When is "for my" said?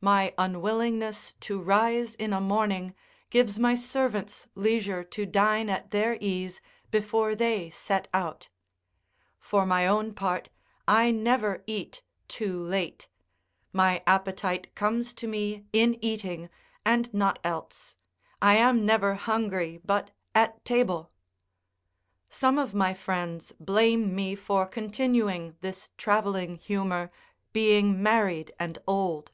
9.40-9.86